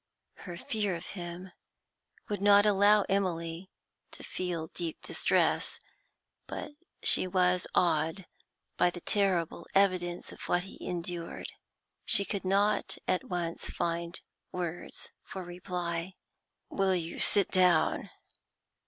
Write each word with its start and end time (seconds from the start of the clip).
Her 0.37 0.57
fear 0.57 0.95
of 0.95 1.05
him 1.13 1.51
would 2.27 2.41
not 2.41 2.65
allow 2.65 3.03
Emily 3.07 3.69
to 4.09 4.23
feel 4.23 4.65
deep 4.73 4.99
distress, 5.03 5.79
but 6.47 6.71
she 7.03 7.27
was 7.27 7.67
awed 7.75 8.25
by 8.77 8.89
the 8.89 9.01
terrible 9.01 9.67
evidence 9.75 10.31
of 10.31 10.41
what 10.49 10.63
he 10.63 10.83
endured. 10.83 11.51
She 12.03 12.25
could 12.25 12.45
not 12.45 12.97
at 13.07 13.25
once 13.25 13.69
find 13.69 14.19
words 14.51 15.11
for 15.23 15.43
reply. 15.43 16.15
'Will 16.71 16.95
you 16.95 17.19
sit 17.19 17.49
down?' 17.51 18.09